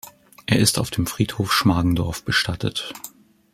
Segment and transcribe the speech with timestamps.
[0.47, 2.91] Er ist auf dem Friedhof Schmargendorf bestattet.